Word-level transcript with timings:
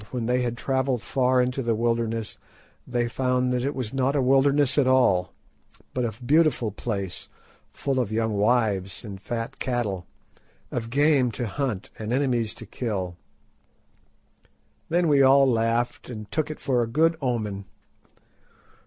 when 0.09 0.25
they 0.25 0.41
had 0.41 0.57
travelled 0.57 1.03
far 1.03 1.39
into 1.43 1.61
the 1.61 1.75
wilderness 1.75 2.39
they 2.87 3.07
found 3.07 3.53
that 3.53 3.63
it 3.63 3.75
was 3.75 3.93
not 3.93 4.15
a 4.15 4.19
wilderness 4.21 4.75
at 4.79 4.87
all, 4.87 5.31
but 5.93 6.03
a 6.03 6.23
beautiful 6.23 6.71
place 6.71 7.29
full 7.71 7.99
of 7.99 8.11
young 8.11 8.33
wives 8.33 9.05
and 9.05 9.21
fat 9.21 9.59
cattle, 9.59 10.07
of 10.71 10.89
game 10.89 11.29
to 11.29 11.45
hunt 11.45 11.91
and 11.99 12.11
enemies 12.11 12.55
to 12.55 12.65
kill. 12.65 13.15
Then 14.89 15.07
we 15.07 15.21
all 15.21 15.45
laughed 15.47 16.09
and 16.09 16.31
took 16.31 16.49
it 16.49 16.59
for 16.59 16.81
a 16.81 16.87
good 16.87 17.15
omen. 17.21 17.65